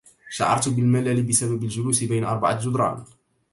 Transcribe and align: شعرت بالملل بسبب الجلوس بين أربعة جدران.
شعرت 0.29 0.69
بالملل 0.69 1.23
بسبب 1.23 1.63
الجلوس 1.63 2.03
بين 2.03 2.23
أربعة 2.23 2.59
جدران. 2.65 3.05